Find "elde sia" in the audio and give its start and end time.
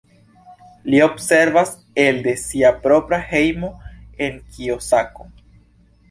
2.03-2.71